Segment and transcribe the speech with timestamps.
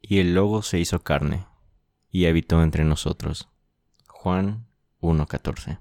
[0.00, 1.46] Y el lobo se hizo carne
[2.10, 3.48] y habitó entre nosotros.
[4.06, 4.66] Juan
[5.00, 5.78] 1.14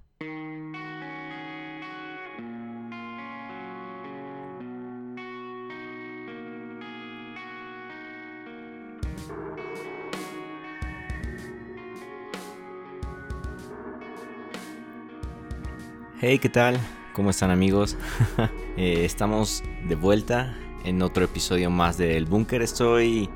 [16.20, 16.80] Hey, ¿qué tal?
[17.14, 17.96] ¿Cómo están amigos?
[18.80, 22.62] Eh, estamos de vuelta en otro episodio más del Búnker.
[22.62, 23.28] Estoy,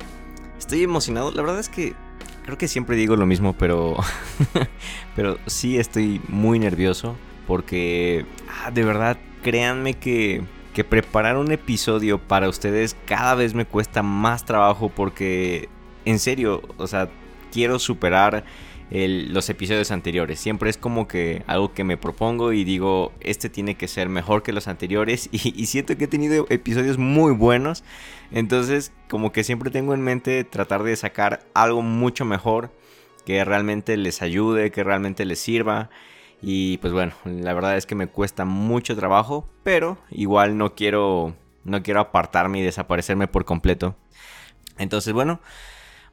[0.71, 1.33] estoy emocionado.
[1.33, 1.93] La verdad es que
[2.45, 3.97] creo que siempre digo lo mismo, pero,
[5.17, 10.43] pero sí estoy muy nervioso porque, ah, de verdad, créanme que,
[10.73, 15.67] que preparar un episodio para ustedes cada vez me cuesta más trabajo porque,
[16.05, 17.09] en serio, o sea,
[17.51, 18.45] quiero superar
[18.91, 20.39] los episodios anteriores.
[20.39, 24.43] Siempre es como que algo que me propongo y digo, este tiene que ser mejor
[24.43, 25.29] que los anteriores.
[25.31, 27.83] Y, siento que he tenido episodios muy buenos.
[28.31, 32.71] Entonces, como que siempre tengo en mente tratar de sacar algo mucho mejor.
[33.25, 35.89] Que realmente les ayude, que realmente les sirva.
[36.41, 39.47] Y pues bueno, la verdad es que me cuesta mucho trabajo.
[39.63, 43.95] Pero igual no quiero, no quiero apartarme y desaparecerme por completo.
[44.77, 45.39] Entonces, bueno,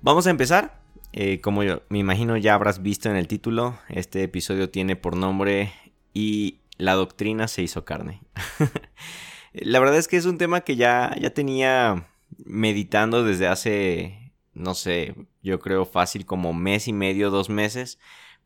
[0.00, 0.78] vamos a empezar.
[1.12, 5.16] Eh, como yo me imagino ya habrás visto en el título, este episodio tiene por
[5.16, 5.72] nombre
[6.12, 8.22] Y la doctrina se hizo carne.
[9.52, 12.08] la verdad es que es un tema que ya, ya tenía
[12.44, 17.98] meditando desde hace, no sé, yo creo fácil como mes y medio, dos meses,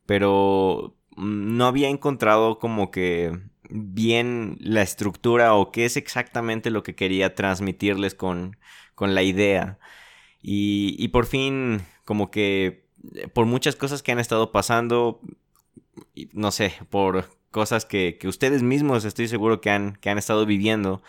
[0.06, 3.38] pero no había encontrado como que
[3.70, 8.56] bien la estructura o qué es exactamente lo que quería transmitirles con,
[8.94, 9.78] con la idea.
[10.42, 15.20] Y, y por fin como que eh, por muchas cosas que han estado pasando,
[16.32, 21.02] no sé, por cosas que, ustedes mismos estoy seguro que han, que han estado viviendo.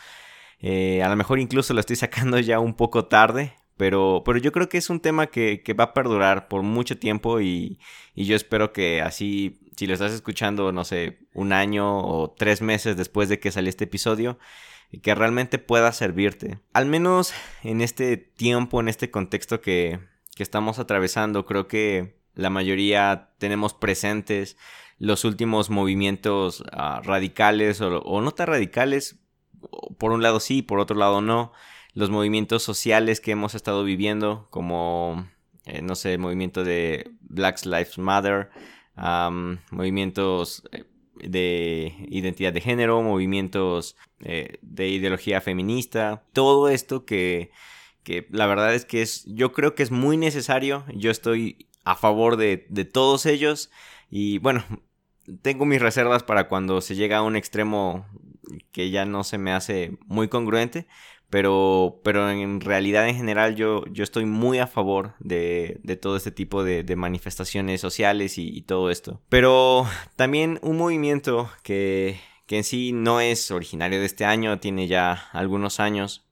[0.60, 4.52] Eh, a lo mejor incluso lo estoy sacando ya un poco tarde, pero, pero yo
[4.52, 7.80] creo que es un tema que, va a perdurar por mucho tiempo y,
[8.16, 12.62] y, yo espero que así, si lo estás escuchando, no sé, un año o tres
[12.62, 14.38] meses después de que salió este episodio,
[15.02, 16.60] que realmente pueda servirte.
[16.74, 17.34] Al menos
[17.64, 20.00] en este tiempo, en este contexto que,
[20.36, 24.58] que estamos atravesando, creo que la mayoría tenemos presentes
[24.98, 29.20] los últimos movimientos ah, radicales o, no tan radicales,
[29.98, 31.52] por un lado sí, por otro lado no,
[31.94, 35.28] los movimientos sociales que hemos estado viviendo, como,
[35.66, 38.50] eh, no sé, movimiento de Black Lives Matter,
[39.72, 40.86] movimientos eh,
[41.16, 47.52] de identidad de género, movimientos eh, de ideología feminista, todo esto que
[48.04, 51.96] que la verdad es que es, yo creo que es muy necesario, yo estoy a
[51.96, 52.58] favor de,
[52.92, 53.72] todos ellos
[54.10, 54.64] y bueno,
[55.42, 58.06] tengo mis reservas para cuando se llega a un extremo
[58.72, 60.86] que ya no se me hace muy congruente,
[61.30, 66.32] pero, pero en realidad en general yo, yo estoy muy a favor de, todo este
[66.32, 69.22] tipo de, manifestaciones sociales y, todo esto.
[69.30, 74.88] Pero también un movimiento que, que en sí no es originario de este año, tiene
[74.88, 76.24] ya algunos años,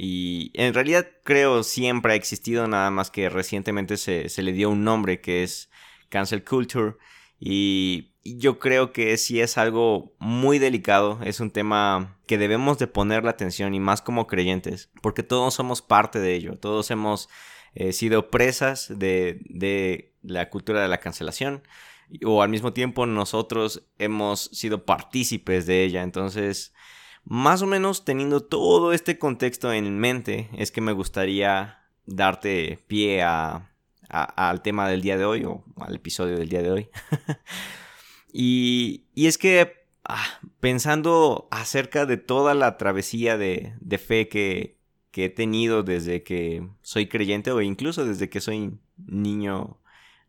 [0.00, 4.84] y en realidad creo siempre ha existido, nada más que recientemente se, le dio un
[4.84, 5.70] nombre que es
[6.08, 6.94] Cancel Culture.
[7.40, 12.86] Y yo creo que sí es algo muy delicado, es un tema que debemos de
[12.86, 17.28] poner la atención y más como creyentes, porque todos somos parte de ello, todos hemos
[17.74, 21.62] eh, sido presas de, de la cultura de la cancelación
[22.24, 26.72] o al mismo tiempo nosotros hemos sido partícipes de ella, entonces
[27.28, 33.22] más o menos teniendo todo este contexto en mente, es que me gustaría darte pie
[33.22, 36.88] al tema del día de hoy o al episodio del día de hoy.
[38.32, 44.78] y, es que ah, pensando acerca de toda la travesía de, fe que
[45.12, 49.78] he tenido desde que soy creyente o incluso desde que soy niño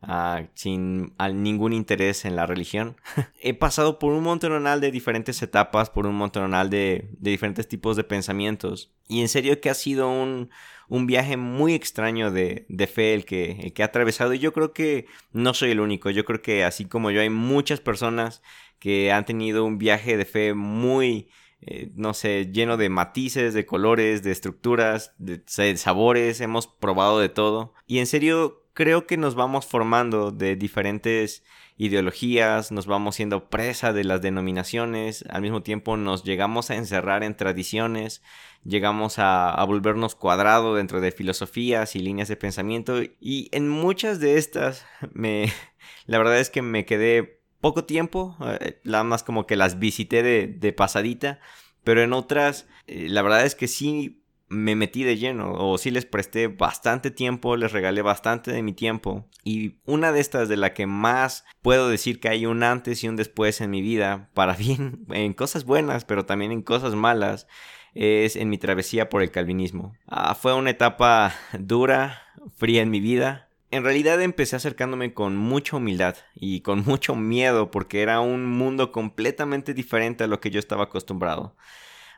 [0.02, 2.96] Ah, sin ningún interés en la religión.
[3.42, 7.98] He pasado por un montonal de diferentes etapas, por un montonal de, de diferentes tipos
[7.98, 8.94] de pensamientos.
[9.10, 10.52] Y en serio que ha sido un,
[10.88, 14.34] un viaje muy extraño de, de fe el que, el que ha atravesado.
[14.34, 16.10] Y yo creo que no soy el único.
[16.10, 18.42] Yo creo que así como yo hay muchas personas
[18.80, 21.30] que han tenido un viaje de fe muy...
[21.62, 27.28] Eh, no sé, lleno de matices, de colores, de estructuras, de sabores, hemos probado de
[27.28, 27.74] todo.
[27.86, 31.44] Y en serio, creo que nos vamos formando de diferentes
[31.76, 37.26] ideologías, nos vamos siendo presa de las denominaciones, al mismo tiempo nos llegamos a encerrar
[37.26, 38.24] en tradiciones,
[38.64, 44.38] llegamos a, volvernos cuadrado dentro de filosofías y líneas de pensamiento y en muchas de
[44.38, 45.52] estas me
[46.06, 50.24] la verdad es que me quedé poco tiempo, eh, nada más como que las visité
[50.24, 51.42] de, pasadita,
[51.84, 54.19] pero en otras eh, la verdad es que sí
[54.50, 58.74] me metí de lleno o sí les presté bastante tiempo, les regalé bastante de mi
[58.74, 63.04] tiempo y una de estas de la que más puedo decir que hay un antes
[63.04, 66.96] y un después en mi vida, para bien, en cosas buenas, pero también en cosas
[66.96, 67.48] malas,
[67.94, 69.94] es en mi travesía por el calvinismo.
[70.08, 72.22] Ah, fue una etapa dura,
[72.58, 77.70] fría en mi vida, en realidad empecé acercándome con mucha humildad y con mucho miedo
[77.70, 81.56] porque era un mundo completamente diferente a lo que yo estaba acostumbrado.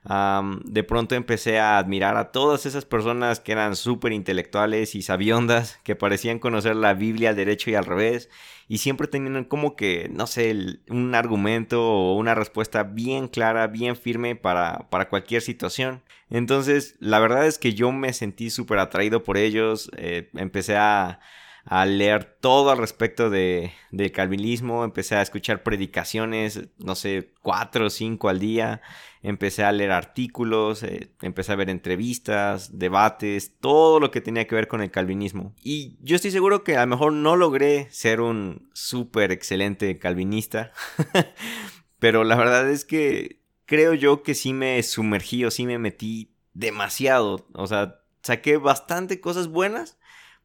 [0.04, 5.80] De pronto empecé a admirar a todas esas personas que eran súper intelectuales y sabiondas,
[5.84, 8.30] que parecían conocer la Biblia al derecho y al revés,
[8.68, 10.56] y siempre tenían como que, no sé,
[10.90, 16.02] un argumento o una respuesta bien clara, bien firme para, para cualquier situación.
[16.30, 21.20] Entonces, la verdad es que yo me sentí súper atraído por ellos, eh, empecé a
[21.66, 27.86] a leer todo al respecto de, del calvinismo, empecé a escuchar predicaciones, no sé, cuatro
[27.86, 28.82] o cinco al día,
[29.22, 34.56] empecé a leer artículos, eh, empecé a ver entrevistas, debates, todo lo que tenía que
[34.56, 35.54] ver con el calvinismo.
[35.62, 40.72] Y yo estoy seguro que a lo mejor no logré ser un súper excelente calvinista,
[42.00, 46.36] pero la verdad es que creo yo que sí me sumergí o sí me metí
[46.54, 49.98] demasiado, o sea, saqué bastante cosas buenas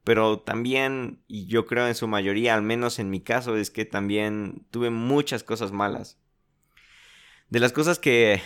[0.06, 3.84] pero también, y yo creo en su mayoría, al menos en mi caso, es que
[3.84, 6.20] también tuve muchas cosas malas.
[7.48, 8.43] De las cosas que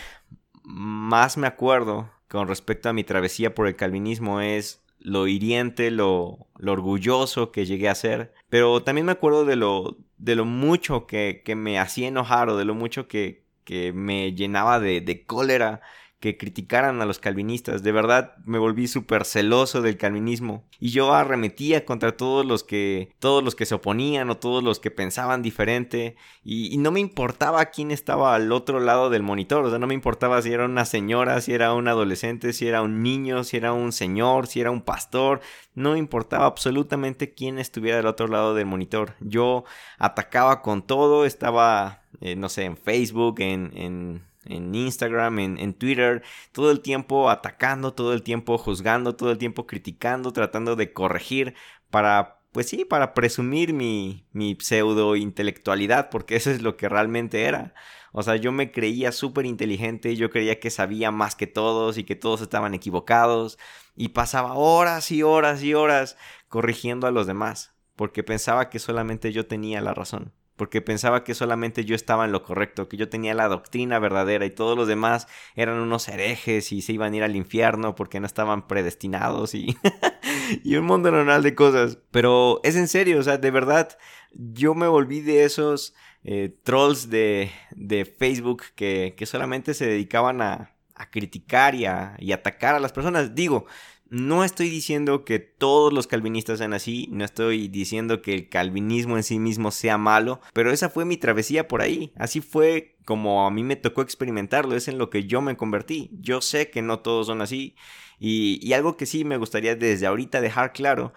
[0.63, 6.47] más me acuerdo con respecto a mi travesía por el calvinismo es lo hiriente, lo,
[6.57, 11.07] lo orgulloso que llegué a ser, pero también me acuerdo de lo, de lo mucho
[11.07, 15.25] que, que me hacía enojar o de lo mucho que, que me llenaba de, de
[15.25, 15.81] cólera
[16.21, 17.81] que criticaran a los calvinistas.
[17.81, 23.11] De verdad me volví súper celoso del calvinismo y yo arremetía contra todos los que
[23.17, 27.65] todos los que se oponían o todos los que pensaban diferente y, no me importaba
[27.65, 30.85] quién estaba al otro lado del monitor, o sea, no me importaba si era una
[30.85, 34.71] señora, si era un adolescente, si era un niño, si era un señor, si era
[34.71, 35.41] un pastor,
[35.75, 39.15] no me importaba absolutamente quién estuviera al otro lado del monitor.
[39.19, 39.63] Yo
[39.99, 46.71] atacaba con todo, estaba, eh, no sé, en Facebook, en en Instagram, en, Twitter, todo
[46.71, 51.55] el tiempo atacando, todo el tiempo juzgando, todo el tiempo criticando, tratando de corregir
[51.89, 57.43] para, pues sí, para presumir mi, mi pseudo intelectualidad, porque eso es lo que realmente
[57.43, 57.73] era.
[58.13, 62.03] O sea, yo me creía súper inteligente, yo creía que sabía más que todos y
[62.03, 63.57] que todos estaban equivocados,
[63.95, 66.17] y pasaba horas y horas y horas
[66.49, 71.33] corrigiendo a los demás, porque pensaba que solamente yo tenía la razón porque pensaba que
[71.33, 74.87] solamente yo estaba en lo correcto, que yo tenía la doctrina verdadera y todos los
[74.87, 75.25] demás
[75.55, 79.75] eran unos herejes y se iban a ir al infierno porque no estaban predestinados y,
[80.63, 81.97] y un mundo normal de cosas.
[82.11, 83.97] Pero es en serio, o sea, de verdad,
[84.33, 90.43] yo me volví de esos eh, trolls de, de Facebook que, que, solamente se dedicaban
[90.43, 93.33] a, a criticar y a, y atacar a las personas.
[93.33, 93.65] Digo,
[94.11, 99.15] no estoy diciendo que todos los calvinistas sean así, no estoy diciendo que el calvinismo
[99.15, 102.11] en sí mismo sea malo, pero esa fue mi travesía por ahí.
[102.17, 106.09] Así fue como a mí me tocó experimentarlo, es en lo que yo me convertí.
[106.19, 107.77] Yo sé que no todos son así.
[108.19, 111.13] Y, algo que sí me gustaría desde ahorita dejar claro,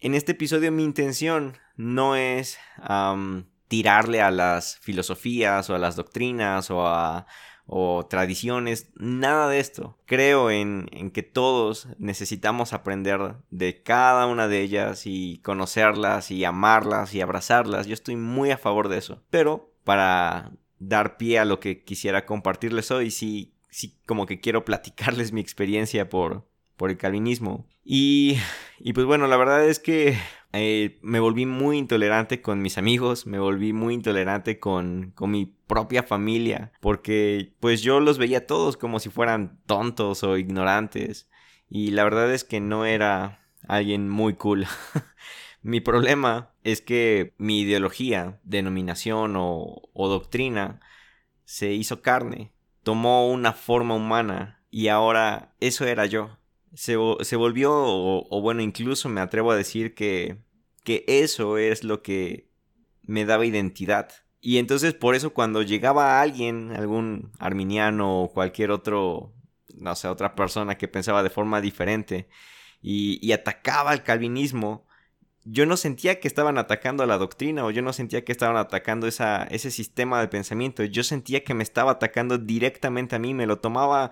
[0.00, 2.58] en este episodio mi intención no es
[3.68, 7.26] tirarle a las filosofías o a las doctrinas o a
[7.66, 9.96] o tradiciones, nada de esto.
[10.06, 16.44] Creo en, en, que todos necesitamos aprender de cada una de ellas y conocerlas y
[16.44, 17.86] amarlas y abrazarlas.
[17.86, 19.22] Yo estoy muy a favor de eso.
[19.30, 24.64] Pero para dar pie a lo que quisiera compartirles hoy, sí, sí como que quiero
[24.64, 26.46] platicarles mi experiencia por,
[26.76, 27.66] por el calvinismo.
[27.84, 28.38] Y,
[28.78, 30.18] y pues bueno, la verdad es que
[30.56, 35.46] eh, me volví muy intolerante con mis amigos, me volví muy intolerante con, con mi
[35.46, 41.28] propia familia, porque pues yo los veía todos como si fueran tontos o ignorantes,
[41.68, 44.66] y la verdad es que no era alguien muy cool.
[45.62, 50.80] mi problema es que mi ideología, denominación o, o doctrina
[51.44, 52.52] se hizo carne,
[52.84, 56.38] tomó una forma humana, y ahora eso era yo
[56.74, 60.38] se, se volvió, o, bueno, incluso me atrevo a decir que,
[60.82, 62.48] que eso es lo que
[63.02, 64.10] me daba identidad.
[64.40, 69.32] Y entonces por eso cuando llegaba alguien, algún arminiano o cualquier otro,
[69.74, 72.28] no sé, otra persona que pensaba de forma diferente
[72.82, 74.86] y, y atacaba al calvinismo,
[75.44, 78.56] yo no sentía que estaban atacando a la doctrina o yo no sentía que estaban
[78.56, 80.84] atacando ese sistema de pensamiento.
[80.84, 84.10] Yo sentía que me estaba atacando directamente a mí, me lo tomaba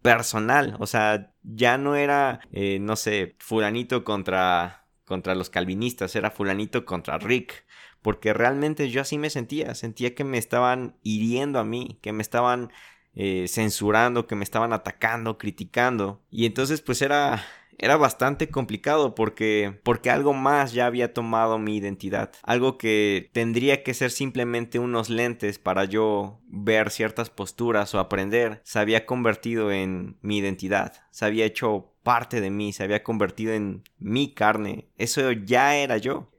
[0.00, 0.76] personal.
[0.78, 6.84] O sea, ya no era, eh, no sé, fulanito contra, contra los calvinistas, era fulanito
[6.86, 7.66] contra Rick.
[8.00, 12.22] Porque realmente yo así me sentía, sentía que me estaban hiriendo a mí, que me
[12.22, 12.72] estaban
[13.14, 16.22] eh, censurando, que me estaban atacando, criticando.
[16.30, 17.44] Y entonces pues era
[17.80, 23.82] era bastante complicado porque porque algo más ya había tomado mi identidad, algo que tendría
[23.82, 29.72] que ser simplemente unos lentes para yo ver ciertas posturas o aprender, se había convertido
[29.72, 34.90] en mi identidad, se había hecho parte de mí, se había convertido en mi carne,
[34.96, 36.30] eso ya era yo.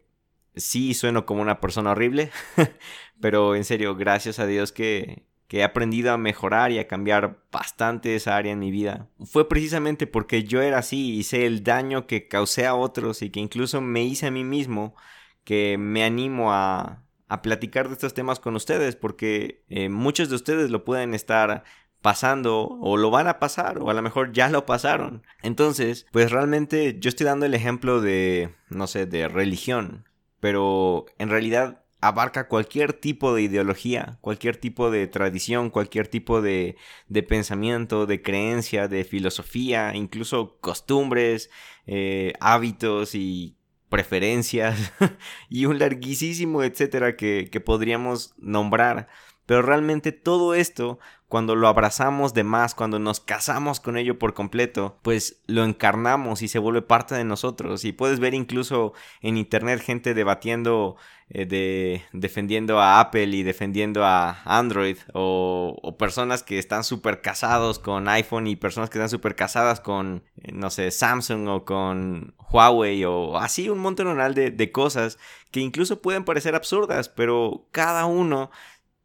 [0.54, 2.30] Sí, sueno como una persona horrible,
[3.22, 7.44] pero en serio, gracias a Dios que que he aprendido a mejorar y a cambiar
[7.52, 9.10] bastante esa área en mi vida.
[9.26, 13.32] Fue precisamente porque yo era así y sé el daño que causé a otros y
[13.32, 14.96] que incluso me hice a mí mismo
[15.44, 20.38] que me animo a, a platicar de estos temas con ustedes porque eh, muchos de
[20.38, 21.66] ustedes lo pueden estar
[22.02, 25.22] pasando o lo van a pasar o a lo mejor ya lo pasaron.
[25.44, 30.08] Entonces, pues realmente yo estoy dando el ejemplo de, no sé, de religión,
[30.40, 36.76] pero en realidad abarca cualquier tipo de ideología, cualquier tipo de tradición, cualquier tipo de,
[37.08, 41.52] de pensamiento, de creencia, de filosofía, incluso costumbres,
[41.86, 43.56] eh, hábitos y
[43.90, 44.94] preferencias
[45.50, 49.08] y un larguísimo etcétera que, que podríamos nombrar.
[49.46, 54.34] Pero realmente todo esto, cuando lo abrazamos de más, cuando nos casamos con ello por
[54.34, 57.84] completo, pues lo encarnamos y se vuelve parte de nosotros.
[57.86, 60.98] Y puedes ver incluso en internet gente debatiendo
[61.34, 67.22] eh, de defendiendo a Apple y defendiendo a Android o, o personas que están súper
[67.22, 71.64] casados con iPhone y personas que están súper casadas con, eh, no sé, Samsung o
[71.64, 75.18] con Huawei o así un montón de, de cosas
[75.52, 78.52] que incluso pueden parecer absurdas, pero cada uno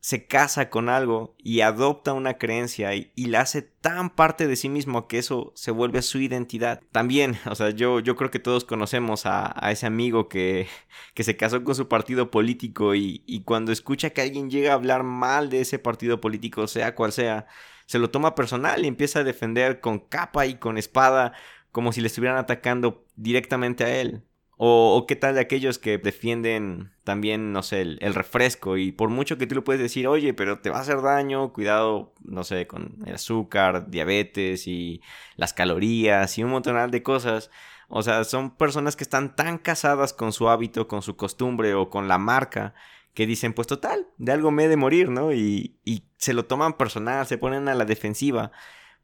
[0.01, 4.69] se casa con algo y adopta una creencia y, la hace tan parte de sí
[4.69, 6.81] mismo que eso se vuelve su identidad.
[6.93, 10.69] También, o sea, yo, yo creo que todos conocemos a, ese amigo que,
[11.15, 14.75] que, se casó con su partido político y, y cuando escucha que alguien llega a
[14.75, 17.47] hablar mal de ese partido político, sea cual sea,
[17.87, 21.33] se lo toma personal y empieza a defender con capa y con espada
[21.73, 24.23] como si le estuvieran atacando directamente a él.
[24.59, 29.37] O, qué tal de aquellos que defienden también, no sé, el, refresco y por mucho
[29.37, 32.67] que tú lo puedes decir, oye, pero te va a hacer daño, cuidado, no sé,
[32.67, 35.03] con el azúcar, diabetes y
[35.37, 37.51] las calorías y un montón de cosas.
[37.89, 41.91] O sea, son personas que están tan casadas con su hábito, con su costumbre o
[41.91, 42.75] con la marca
[43.13, 45.33] que dicen, pues total, de algo me he de morir, ¿no?
[45.33, 48.53] Y, y se lo toman personal, se ponen a la defensiva.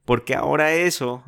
[0.05, 1.25] Porque ahora eso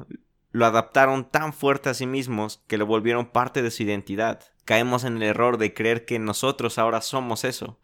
[0.54, 4.38] lo adaptaron tan fuerte a sí mismos que lo volvieron parte de su identidad.
[4.64, 7.80] Caemos en el error de creer que nosotros ahora somos eso,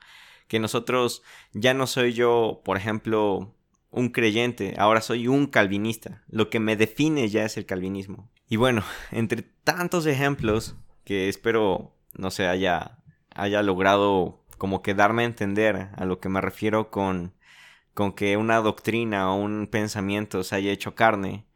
[0.47, 3.57] que nosotros ya no soy yo, por ejemplo,
[3.91, 6.23] un creyente, ahora soy un calvinista.
[6.29, 8.31] Lo que me define ya es el calvinismo.
[8.49, 12.99] Y bueno, entre tantos ejemplos que espero, no sé, haya,
[13.35, 17.35] haya logrado como que darme a entender a lo que me refiero con,
[17.95, 21.50] con que una doctrina o un pensamiento se haya hecho carne,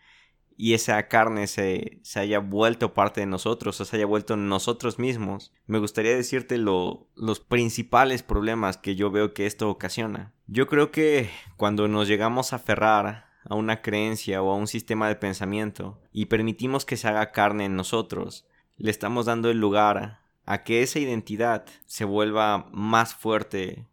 [0.56, 4.98] y esa carne se, se, haya vuelto parte de nosotros, o se haya vuelto nosotros
[4.98, 10.32] mismos, me gustaría decirte lo, los principales problemas que yo veo que esto ocasiona.
[10.46, 15.08] Yo creo que cuando nos llegamos a aferrar a una creencia o a un sistema
[15.08, 18.46] de pensamiento y permitimos que se haga carne en nosotros,
[18.76, 23.86] le estamos dando el lugar a que esa identidad se vuelva más fuerte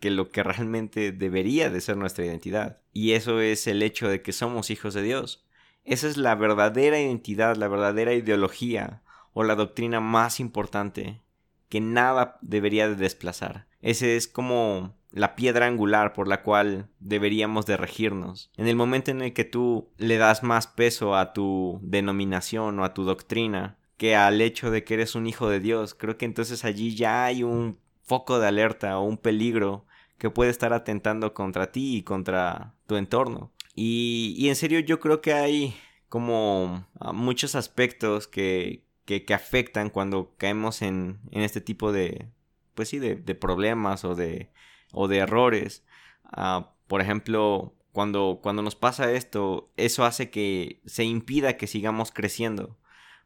[0.00, 2.80] que lo que realmente debería de ser nuestra identidad.
[2.92, 5.45] Y eso es el hecho de que somos hijos de Dios.
[5.86, 9.02] Esa es la verdadera identidad, la verdadera ideología
[9.32, 11.22] o la doctrina más importante
[11.68, 13.68] que nada debería de desplazar.
[13.80, 18.50] Ese es como la piedra angular por la cual deberíamos de regirnos.
[18.56, 22.84] En el momento en el que tú le das más peso a tu denominación o
[22.84, 26.26] a tu doctrina que al hecho de que eres un hijo de Dios, creo que
[26.26, 29.86] entonces allí ya hay un foco de alerta o un peligro
[30.18, 33.52] que puede estar atentando contra ti y contra tu entorno.
[33.76, 35.76] Y, en serio yo creo que hay
[36.08, 42.28] como ah, muchos aspectos que, que, afectan cuando caemos en, en, este tipo de,
[42.74, 44.50] pues sí, de, problemas o de,
[44.92, 45.84] o de errores.
[46.24, 52.12] Ah, por ejemplo, cuando, cuando nos pasa esto, eso hace que se impida que sigamos
[52.12, 52.78] creciendo.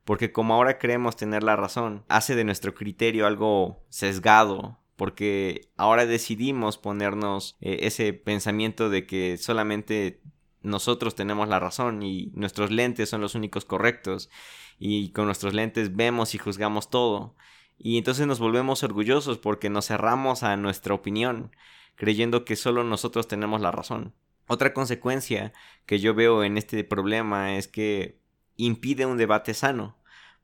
[0.04, 6.06] Porque como ahora creemos tener la razón, hace de nuestro criterio algo sesgado, porque ahora
[6.06, 10.20] decidimos ponernos eh, ese pensamiento de que solamente
[10.62, 14.30] nosotros tenemos la razón y nuestros lentes son los únicos correctos
[14.78, 17.34] y con nuestros lentes vemos y juzgamos todo
[17.78, 21.50] y entonces nos volvemos orgullosos porque nos cerramos a nuestra opinión
[21.96, 24.14] creyendo que solo nosotros tenemos la razón.
[24.46, 25.52] Otra consecuencia
[25.86, 28.18] que yo veo en este problema es que
[28.56, 29.99] impide un debate sano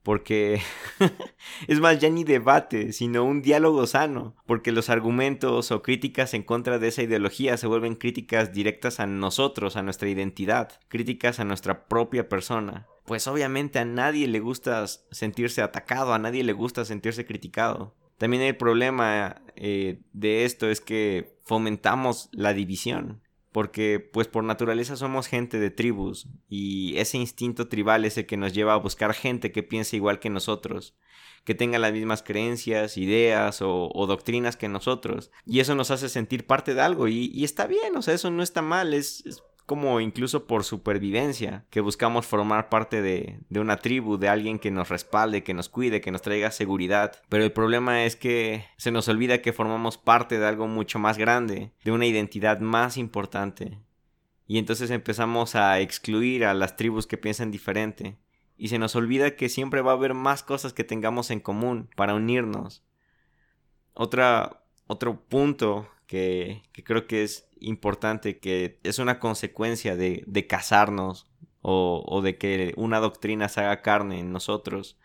[0.06, 0.60] porque
[1.66, 6.44] es más ya ni debate, sino un diálogo sano, porque los argumentos o críticas en
[6.44, 11.44] contra de esa ideología se vuelven críticas directas a nosotros, a nuestra identidad, críticas a
[11.44, 12.86] nuestra propia persona.
[13.04, 17.96] Pues obviamente a nadie le gusta sentirse atacado, a nadie le gusta sentirse criticado.
[18.16, 23.25] También el problema eh, de esto es que fomentamos la división
[23.56, 28.36] porque pues por naturaleza somos gente de tribus y ese instinto tribal es el que
[28.36, 30.94] nos lleva a buscar gente que piense igual que nosotros,
[31.42, 35.30] que tenga las mismas creencias, ideas o, doctrinas que nosotros.
[35.46, 38.42] Y eso nos hace sentir parte de algo y, está bien, o sea, eso no
[38.42, 39.24] está mal, es
[39.66, 44.70] como incluso por supervivencia, que buscamos formar parte de, de, una tribu, de alguien que
[44.70, 47.20] nos respalde, que nos cuide, que nos traiga seguridad.
[47.28, 51.18] Pero el problema es que se nos olvida que formamos parte de algo mucho más
[51.18, 53.78] grande, de una identidad más importante.
[54.46, 58.16] Y entonces empezamos a excluir a las tribus que piensan diferente.
[58.56, 61.90] Y se nos olvida que siempre va a haber más cosas que tengamos en común
[61.96, 62.84] para unirnos.
[63.92, 71.26] Otra, otro punto que, creo que es importante, que es una consecuencia de, casarnos
[71.62, 74.98] o, de que una doctrina se haga carne en nosotros,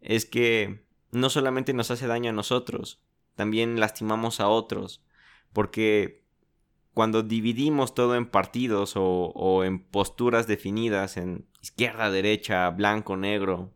[0.00, 3.00] es que no solamente nos hace daño a nosotros,
[3.34, 5.02] también lastimamos a otros,
[5.52, 6.22] porque
[6.94, 13.72] cuando dividimos todo en partidos o en posturas definidas, en izquierda, derecha, blanco, negro,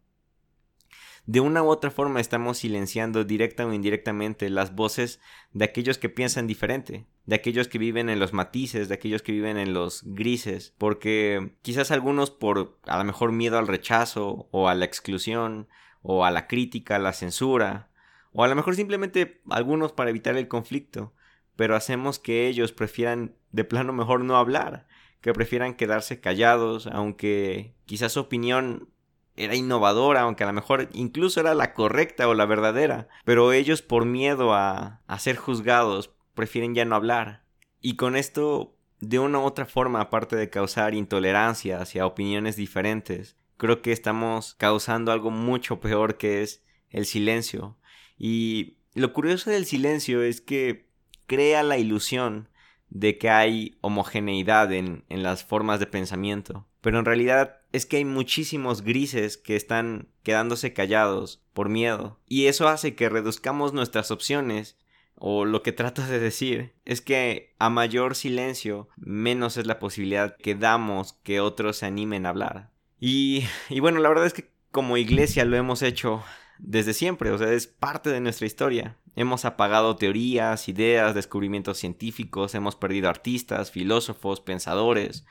[1.26, 5.20] de una u otra forma estamos silenciando directa o indirectamente las voces
[5.52, 9.32] de aquellos que piensan diferente, de aquellos que viven en los matices, de aquellos que
[9.32, 14.68] viven en los grises, porque quizás algunos por a lo mejor miedo al rechazo o
[14.68, 15.68] a la exclusión
[16.02, 17.90] o a la crítica, a la censura,
[18.32, 21.14] o a lo mejor simplemente algunos para evitar el conflicto,
[21.56, 24.86] pero hacemos que ellos prefieran de plano mejor no hablar,
[25.20, 28.88] que prefieran quedarse callados, aunque quizás su opinión
[29.34, 33.82] era innovadora, aunque a lo mejor incluso era la correcta o la verdadera, pero ellos
[33.82, 37.42] por miedo a, a ser juzgados prefieren ya no hablar.
[37.80, 43.36] Y con esto, de una u otra forma, aparte de causar intolerancia hacia opiniones diferentes,
[43.56, 47.76] creo que estamos causando algo mucho peor que es el silencio.
[48.16, 50.86] Y lo curioso del silencio es que
[51.26, 52.48] crea la ilusión
[52.88, 56.68] de que hay homogeneidad en, en las formas de pensamiento.
[56.80, 62.20] Pero en realidad es que hay muchísimos grises que están quedándose callados por miedo.
[62.26, 64.78] Y eso hace que reduzcamos nuestras opciones.
[65.18, 70.36] O lo que trato de decir es que a mayor silencio, menos es la posibilidad
[70.36, 72.70] que damos que otros se animen a hablar.
[73.00, 76.22] Y, y bueno, la verdad es que como iglesia lo hemos hecho
[76.58, 78.96] desde siempre, o sea, es parte de nuestra historia.
[79.14, 85.24] Hemos apagado teorías, ideas, descubrimientos científicos, hemos perdido artistas, filósofos, pensadores,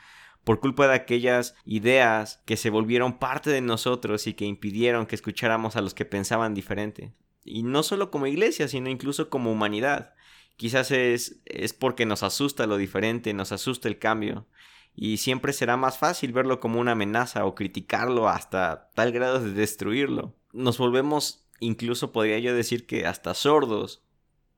[0.44, 5.16] por culpa de aquellas ideas que se volvieron parte de nosotros y que impidieron que
[5.16, 7.14] escucháramos a los que pensaban diferente.
[7.46, 10.14] Y no solo como iglesia, sino incluso como humanidad.
[10.58, 14.48] Quizás es, es porque nos asusta lo diferente, nos asusta el cambio.
[14.96, 19.54] Y siempre será más fácil verlo como una amenaza o criticarlo hasta tal grado de
[19.54, 20.36] destruirlo.
[20.54, 24.04] Nos volvemos, incluso podría yo decir que hasta sordos.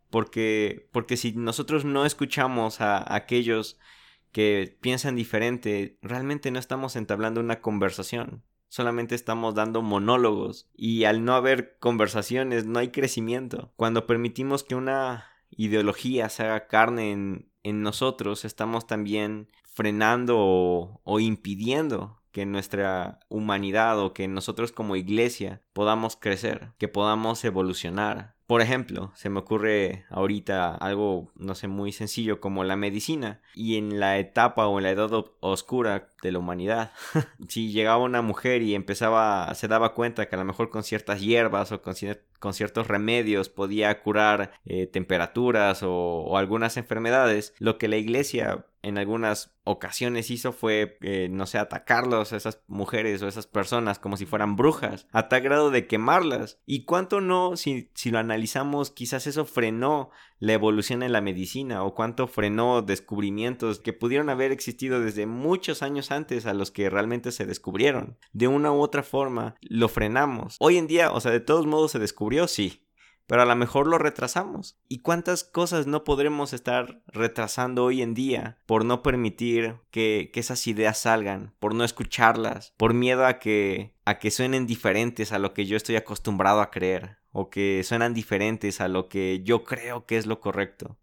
[0.10, 3.78] Porque, porque si nosotros no escuchamos a aquellos
[4.32, 8.44] que piensan diferente, realmente no estamos entablando una conversación.
[8.70, 13.72] Solamente estamos dando monólogos y al no haber conversaciones no hay crecimiento.
[13.76, 21.02] Cuando permitimos que una ideología se haga carne en, en nosotros, estamos también frenando o,
[21.04, 28.37] o impidiendo que nuestra humanidad o que nosotros como iglesia podamos crecer, que podamos evolucionar.
[28.48, 33.42] Por ejemplo, se me ocurre ahorita algo, no sé, muy sencillo como la medicina.
[33.54, 36.94] Y en la etapa o en la edad oscura de la humanidad,
[37.50, 41.20] si llegaba una mujer y empezaba, se daba cuenta que a lo mejor con ciertas
[41.20, 41.94] hierbas o con,
[42.40, 48.98] con ciertos remedios podía curar eh, temperaturas o, algunas enfermedades, lo que la iglesia en
[48.98, 54.16] algunas ocasiones hizo fue, eh, no sé, atacarlos a esas mujeres o esas personas como
[54.16, 56.60] si fueran brujas, a tal grado de quemarlas.
[56.66, 58.37] ¿Y cuánto no, si, si lo analizamos,
[58.94, 64.52] quizás eso frenó la evolución en la medicina o cuánto frenó descubrimientos que pudieron haber
[64.52, 68.18] existido desde muchos años antes a los que realmente se descubrieron.
[68.34, 70.58] De una u otra forma, lo frenamos.
[70.60, 72.87] Hoy en día, o sea, de todos modos se descubrió, sí,
[73.28, 74.78] pero a lo mejor lo retrasamos.
[74.88, 80.68] ¿Y cuántas cosas no podremos estar retrasando hoy en día por no permitir que, esas
[80.68, 85.54] ideas salgan, por no escucharlas, por miedo a que, a que suenen diferentes a lo
[85.54, 90.06] que yo estoy acostumbrado a creer, o que suenan diferentes a lo que yo creo
[90.06, 90.98] que es lo correcto?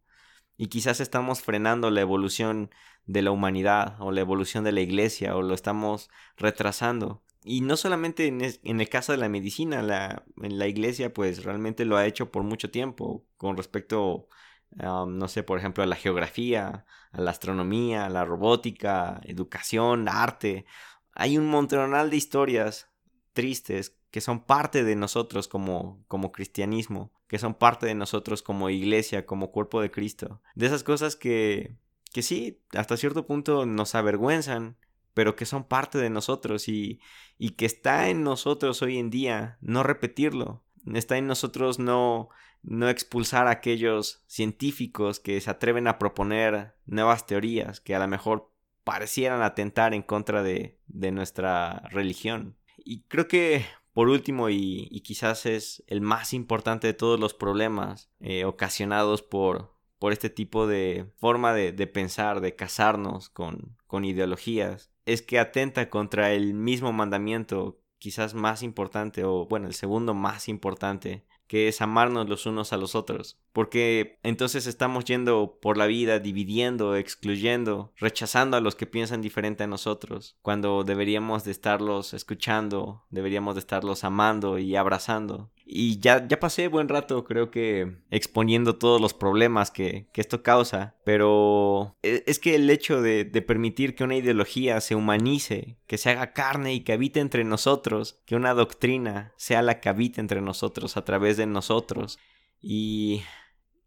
[0.56, 2.70] Y quizás estamos frenando la evolución
[3.06, 7.76] de la humanidad o la evolución de la iglesia o lo estamos retrasando y no
[7.76, 12.06] solamente en, el caso de la medicina, la, en la iglesia pues realmente lo ha
[12.06, 14.28] hecho por mucho tiempo con respecto,
[14.76, 20.64] no sé, por ejemplo, a la geografía, a la astronomía, a la robótica, educación, arte.
[21.12, 22.90] Hay un montonal de historias
[23.34, 28.70] tristes que son parte de nosotros como, como cristianismo, que son parte de nosotros como
[28.70, 30.40] iglesia, como cuerpo de Cristo.
[30.54, 31.76] De esas cosas que,
[32.12, 34.78] que sí, hasta cierto punto nos avergüenzan,
[35.14, 37.00] pero que son parte de nosotros y,
[37.38, 40.62] y que está en nosotros hoy en día no repetirlo.
[40.92, 42.28] Está en nosotros no,
[42.62, 48.08] no expulsar a aquellos científicos que se atreven a proponer nuevas teorías que a lo
[48.08, 52.56] mejor parecieran atentar en contra de, de nuestra religión.
[52.76, 58.10] Y creo que por último, y, quizás es el más importante de todos los problemas
[58.18, 64.04] eh, ocasionados por, por este tipo de forma de, de pensar, de casarnos con, con
[64.04, 70.14] ideologías, es que atenta contra el mismo mandamiento quizás más importante o bueno, el segundo
[70.14, 73.38] más importante que es amarnos los unos a los otros.
[73.52, 79.64] Porque entonces estamos yendo por la vida dividiendo, excluyendo, rechazando a los que piensan diferente
[79.64, 85.50] a nosotros, cuando deberíamos de estarlos escuchando, deberíamos de estarlos amando y abrazando.
[85.66, 90.42] Y ya, ya pasé buen rato, creo que exponiendo todos los problemas que, que esto
[90.42, 95.78] causa, pero e, es que el hecho de, de permitir que una ideología se humanice,
[95.86, 99.88] que se haga carne y que habite entre nosotros, que una doctrina sea la que
[99.88, 102.18] habite entre nosotros a través de nosotros,
[102.60, 103.22] y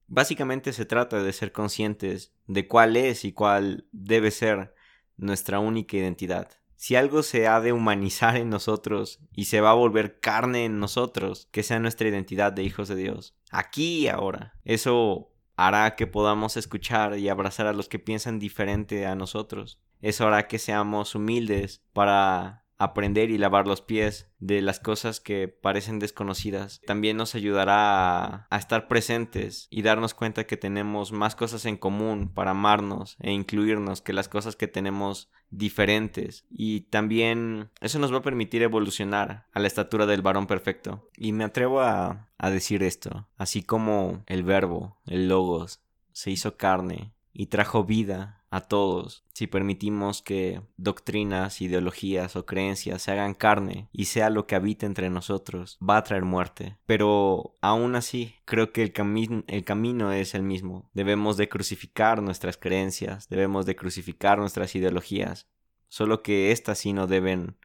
[0.08, 4.74] básicamente se trata de ser conscientes de cuál es y cuál debe ser
[5.18, 9.74] nuestra única identidad si algo se ha de humanizar en nosotros y se va a
[9.74, 14.54] volver carne en nosotros, que sea nuestra identidad de hijos de Dios, aquí y ahora.
[14.64, 19.82] Eso hará que podamos escuchar y abrazar a los que piensan diferente a nosotros.
[20.02, 25.48] Eso hará que seamos humildes para aprender y lavar los pies de las cosas que
[25.48, 26.82] parecen desconocidas.
[26.86, 32.32] También nos ayudará a, estar presentes y darnos cuenta que tenemos más cosas en común
[32.34, 36.46] para amarnos e incluirnos que las cosas que tenemos diferentes.
[36.50, 41.10] Y también eso nos va a permitir evolucionar a la estatura del varón perfecto.
[41.16, 47.14] Y me atrevo a, decir esto, así como el verbo, el logos, se hizo carne
[47.34, 53.88] y trajo vida a todos si permitimos que doctrinas, ideologías o creencias se hagan carne
[53.92, 56.76] y sea lo que habita entre nosotros, va a traer muerte.
[56.88, 60.90] Pero aún así, creo que el, camino es el mismo.
[60.96, 65.46] Debemos de crucificar nuestras creencias, debemos de crucificar nuestras ideologías,
[65.88, 67.58] solo que éstas sí no deben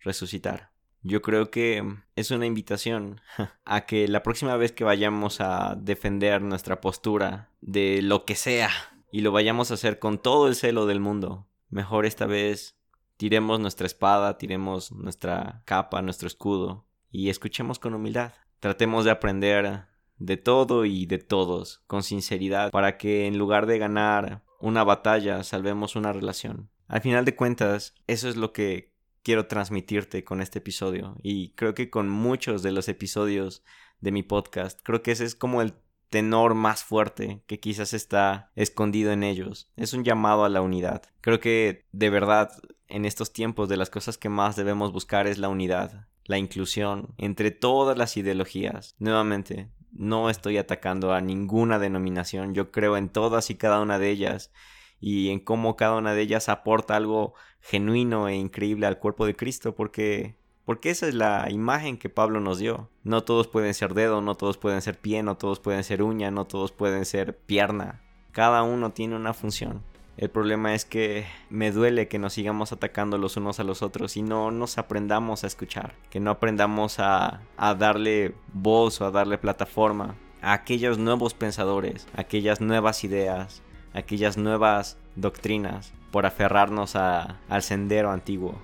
[0.00, 0.72] resucitar.
[1.02, 1.84] Yo creo que
[2.16, 3.20] es una invitación
[3.66, 8.70] a que la próxima vez que vayamos a defender nuestra postura de lo que sea,
[9.10, 11.48] y lo vayamos a hacer con todo el celo del mundo.
[11.70, 12.78] Mejor esta vez
[13.16, 18.32] tiremos nuestra espada, tiremos nuestra capa, nuestro escudo y escuchemos con humildad.
[18.60, 23.78] Tratemos de aprender de todo y de todos con sinceridad para que en lugar de
[23.78, 26.70] ganar una batalla salvemos una relación.
[26.88, 28.92] Al final de cuentas, eso es lo que
[29.22, 33.62] quiero transmitirte con este episodio y creo que con muchos de los episodios
[34.00, 35.74] de mi podcast, creo que ese es como el
[36.08, 39.70] tenor más fuerte que quizás está escondido en ellos.
[39.76, 41.02] Es un llamado a la unidad.
[41.20, 42.50] Creo que de verdad
[42.88, 47.14] en estos tiempos de las cosas que más debemos buscar es la unidad, la inclusión
[47.18, 48.94] entre todas las ideologías.
[48.98, 54.10] Nuevamente, no estoy atacando a ninguna denominación, yo creo en todas y cada una de
[54.10, 54.52] ellas
[55.00, 59.36] y en cómo cada una de ellas aporta algo genuino e increíble al cuerpo de
[59.36, 60.37] Cristo porque
[60.68, 62.90] porque esa es la imagen que Pablo nos dio.
[63.02, 66.30] No todos pueden ser dedo, no todos pueden ser pie, no todos pueden ser uña,
[66.30, 68.02] no todos pueden ser pierna.
[68.32, 69.82] Cada uno tiene una función.
[70.18, 74.18] El problema es que me duele que nos sigamos atacando los unos a los otros
[74.18, 79.10] y no nos aprendamos a escuchar, que no aprendamos a, a darle voz o a
[79.10, 83.62] darle plataforma a aquellos nuevos pensadores, a aquellas nuevas ideas,
[83.94, 88.58] a aquellas nuevas doctrinas, por aferrarnos al sendero antiguo.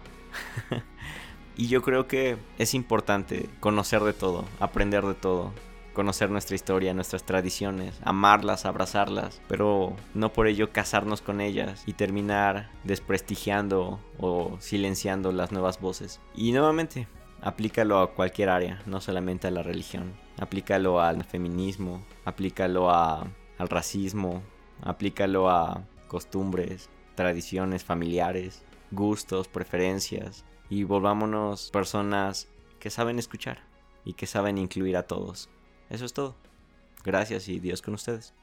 [1.57, 5.53] Y yo creo que es importante conocer de todo, aprender de todo,
[5.95, 11.93] conocer nuestra historia, nuestras tradiciones, amarlas, abrazarlas, pero no por ello casarnos con ellas y
[11.93, 16.21] terminar desprestigiando o silenciando las nuevas voces.
[16.35, 17.07] Y nuevamente,
[17.41, 20.13] aplícalo a cualquier área, no solamente a la religión.
[20.39, 24.43] Aplícalo al feminismo, aplícalo al racismo,
[24.83, 32.49] aplícalo a costumbres, tradiciones familiares, gustos, preferencias, y volvámonos personas
[32.81, 33.63] que saben escuchar
[34.05, 35.49] y que saben incluir a todos.
[35.91, 36.35] Eso es todo.
[37.05, 38.35] Gracias y Dios con ustedes.